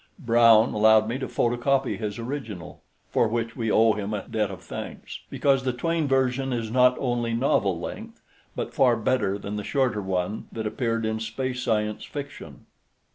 [0.17, 4.63] Brown allowed me to photocopy his original, for which we owe him a debt of
[4.63, 8.19] thanks; because the Twayne version is not only novel length,
[8.55, 12.65] but far better than the shorter one that appeared in Space Science Fiction.